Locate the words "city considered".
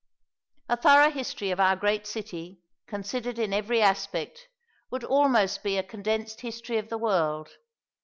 2.07-3.37